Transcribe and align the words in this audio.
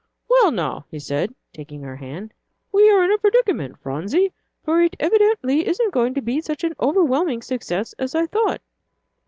"Well, 0.27 0.49
now," 0.49 0.85
he 0.89 0.97
said, 0.97 1.35
taking 1.53 1.83
her 1.83 1.97
hand, 1.97 2.33
"we 2.71 2.89
are 2.89 3.03
in 3.03 3.11
a 3.13 3.19
predicament, 3.19 3.77
Phronsie, 3.77 4.33
for 4.63 4.81
it 4.81 4.95
evidently 4.99 5.67
isn't 5.67 5.93
going 5.93 6.15
to 6.15 6.23
be 6.23 6.41
such 6.41 6.63
an 6.63 6.73
overwhelming 6.79 7.43
success 7.43 7.93
as 7.99 8.15
I 8.15 8.25
thought." 8.25 8.61